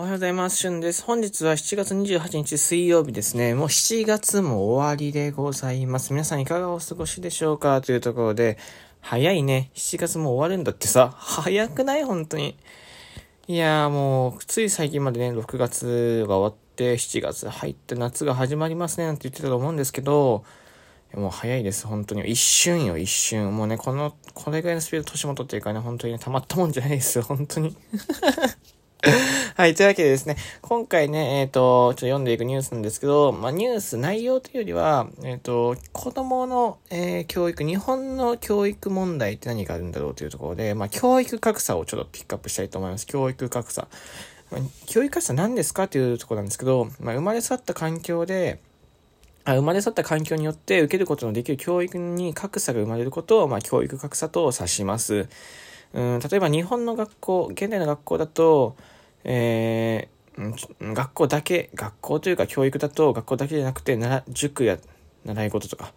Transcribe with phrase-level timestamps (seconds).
[0.00, 0.58] おはようございます。
[0.58, 1.02] しゅんです。
[1.02, 3.56] 本日は7月28日水曜日ですね。
[3.56, 6.12] もう7月も終わりでございます。
[6.12, 7.80] 皆さんいかがお過ごしでしょうか？
[7.80, 8.58] というところで、
[9.00, 9.72] 早いね。
[9.74, 11.12] 7月も終わるんだってさ。
[11.18, 12.04] 早くない？
[12.04, 12.56] 本当に。
[13.48, 20.44] いやーもう、つい最近までね、6月が終わって、7月入って夏が始まりますねなんて言ってたと思うんですけど、
[21.12, 22.20] もう早いです、本当に。
[22.30, 23.52] 一瞬よ、一瞬。
[23.56, 27.76] もうね、この、これぐらいのスピード年元っていうかね、本当にね、たまったもんじゃないですよ、本当に。
[29.54, 29.74] はい。
[29.74, 43.06] というわけでですね、今回ね、えっ、ー、と、ちょっと読んでいくニュースなんですけど、まあ、ニュース内容というよりは、えっ、ー、と、子供の、えー、教育、日本の教育問題って何があるんだろうというところで、まあ、教育格差をちょっとピックアップしたいと思います。
[43.06, 43.86] 教育格差。
[44.50, 48.58] まあ、教育格差何ですかっていうところなんですけど、まあ、生まれ育った環境で、
[49.44, 55.28] あ生まれ育った環境によって受けることのできる教育に格差が生まれることを、まあ、教育格差と指します。
[55.94, 58.76] うん、例えば日本の学校、現代の学校だと、
[59.24, 64.78] えー、学校だけ、学校というか教育だと学校だけじゃなくて、なら塾や
[65.24, 65.92] 習い事とか、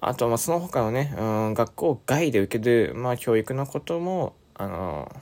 [0.00, 5.12] あと、ま、その他のね、うん、学校外で受ける、まあ、教育のことも、あの、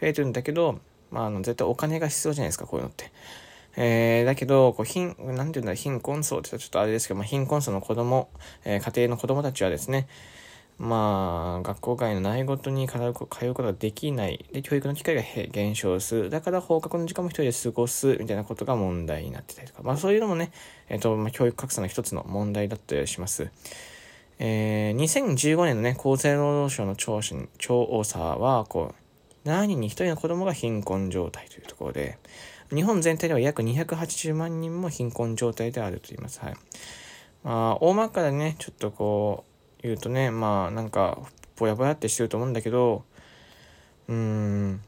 [0.00, 0.80] 増えてるんだけど、
[1.10, 3.12] まあ、あの、絶対お金が必要じゃないですか、こういうのって。
[3.76, 8.28] えー、だけど、こう、貧、なんていうんだ、貧困層って言ったらちょっとあれですけど、まあ、貧困層の子供、
[8.64, 10.08] えー、家庭の子供たちはですね、
[10.78, 14.44] まあ、学校外の習い事に通うことができない。
[14.52, 16.30] で、教育の機会が減少する。
[16.30, 18.18] だから放課後の時間も一人で過ごす。
[18.20, 19.82] みたいなことが問題になってたりとか。
[19.82, 20.52] まあそういうのもね、
[20.90, 23.50] えっ、ー、と、まあ、教育格差の一つの問題だったりします。
[24.38, 28.94] えー、2015年のね、厚生労働省の調査調査は、こ
[29.44, 32.18] う、7人に1人の子供が貧困状態というところで、
[32.74, 36.40] 日本全体では約280万人も貧困状態であると言います。
[36.40, 36.54] はい。
[37.44, 39.55] まあ、大まかでね、ちょっとこう、
[39.86, 41.18] 言うとね、まあなんか、
[41.56, 43.04] ぼやぼやってしてると思うんだけど、
[44.08, 44.80] うーん、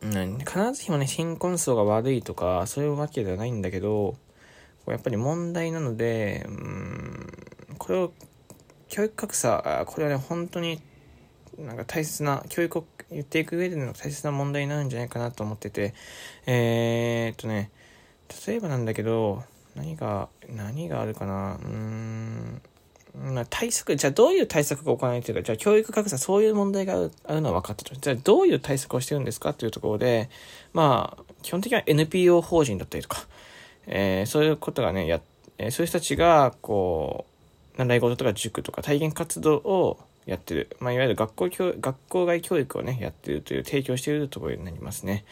[0.00, 4.16] 必ずしもね、貧困層が悪いとか、そういうわけではないんだけど、
[4.86, 7.28] やっぱり問題なので、うん、
[7.78, 8.12] これを、
[8.88, 10.80] 教育格差、これはね、本当に
[11.58, 15.94] なんか大切な、教育を言っていく上での大切な問題になるんじゃないかなと思ってて、
[16.46, 17.70] えー、っとね、
[18.46, 19.42] 例えばなんだけど、
[19.74, 22.23] 何が、何があるかな、うーん、
[23.14, 27.94] まあ、対策、じゃあどういう対策が行われているか、じゃあ教育格差、そういう問題があるのは分かったと。
[27.94, 30.28] じゃあどういう対策をしてるんですかっていうところで、
[30.72, 33.26] まあ、基本的には NPO 法人だったりとか、
[33.86, 35.20] えー、そういうことがね、や、
[35.58, 37.26] えー、そういう人たちが、こ
[37.76, 40.76] う、習い事とか塾とか体験活動をやってる。
[40.80, 45.24] まあ、いわゆる学校教、学校外教育をね、やってるという、提供しているところになりますね。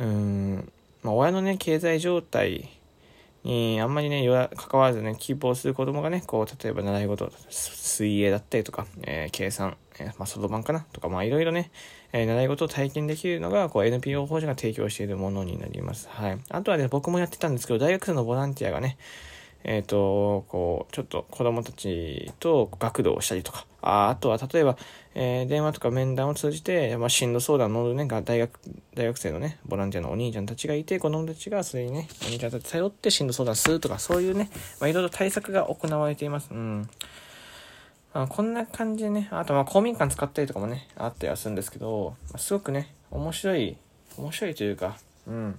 [0.00, 0.72] うん、
[1.04, 2.70] まあ、親のね、経済状態、
[3.44, 11.70] にあんまりね、関わらずね、希望する子供がね、こう、例えば習い事、水泳だったりとか、えー、計算、えー、まあ、そろばんかなとか、まあ、いろいろね、
[12.12, 16.08] えー、習い事を体験できるのが、こう、NPO 法人が提供しているものになります。
[16.10, 16.38] はい。
[16.48, 18.96] あとはね、僕もやってたんですけど、大学生のボランティアがね、
[19.64, 24.76] えっ、ー、と、こう、ちょっと子供たちと学童をしたりとか、ああとは例えば、
[25.14, 28.60] えー、電話とか面談を通じて、まあ、進路相談のね、大学、
[28.94, 36.48] 大学生のね、ボランティアのお兄ちゃんたちがいて、子供たちがそれにね、お兄ちゃんたち頼って進路相談するとか、そういうね、まあ、いろいろ対策が行われています。
[36.50, 36.88] うん。
[38.12, 43.76] あこんな感じでね、あとまあ公民館使ったりとかもね、あったりはするんですけど、すごくね、面白い、
[44.16, 44.96] 面白いというか、
[45.26, 45.58] うん。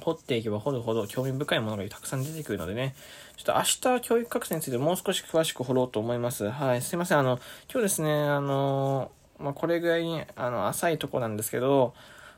[0.00, 2.94] 掘っていけば掘るほど興味深いものがたくさん出てくるのでね、
[3.36, 6.50] ちょっと明日教育格差についてもう少し詳しく掘ろうと思います。
[6.50, 7.18] はい、すいません。
[7.18, 7.38] あの、
[7.70, 11.94] 今日ですね、あの、まあ、これぐらいに、あの、浅いとこなんですけど、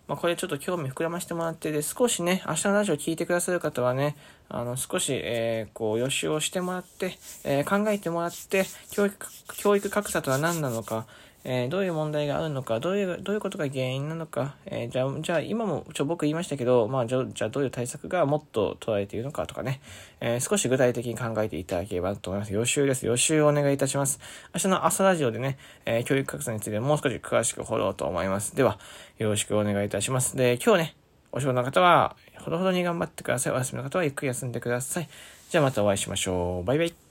[0.09, 4.17] まあ、これちょっと興味膨らましてもらって、で、少しね、明日のラジオ聞いてくださる方はね、
[4.49, 11.07] あの、少し、えー、こう、予習をしてもらって、えー、考えてもらって、教育、教育格差とは何なのか、
[11.45, 19.81] えー、どういう問題があるのか、どういう、どういうことが原因なのか、えー、じゃあ、じゃあ今もちょ僕言いましたけど、まあじゃ、あどういう対策がもっと捉えているのかとかね、
[20.21, 22.53] えー、少し具体的に考えていただければと思います。
[22.53, 23.07] 予習です。
[23.07, 24.21] 予習をお願いいたします。
[24.55, 28.55] 明日の朝ラジオでね、え教育格差についてもう少し詳しく掘ろうと思います。
[28.55, 28.79] では、
[29.19, 30.37] よろしくお願いいたします。
[30.37, 30.97] で、今日ね、
[31.33, 33.53] お仕事の方は、ほどほどに頑張ってください。
[33.53, 35.09] お休みの方はゆっくり休んでください。
[35.51, 36.65] じゃあまたお会いしましょう。
[36.65, 37.02] バイバイ。